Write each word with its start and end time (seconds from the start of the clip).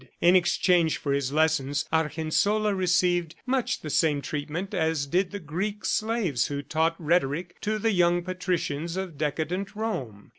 In 0.19 0.35
exchange 0.35 0.97
for 0.97 1.13
his 1.13 1.31
lessons, 1.31 1.85
Argensola 1.93 2.73
received, 2.73 3.35
much 3.45 3.81
the 3.81 3.91
same 3.91 4.19
treatment 4.19 4.73
as 4.73 5.05
did 5.05 5.29
the 5.29 5.37
Greek 5.39 5.85
slaves 5.85 6.47
who 6.47 6.63
taught 6.63 6.95
rhetoric 6.97 7.61
to 7.61 7.77
the 7.77 7.91
young 7.91 8.23
patricians 8.23 8.97
of 8.97 9.15
decadent 9.15 9.75
Rome. 9.75 10.29